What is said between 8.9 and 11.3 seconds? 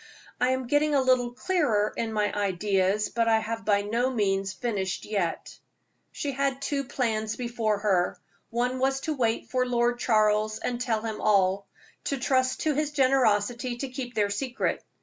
to wait for Lord Charles and tell him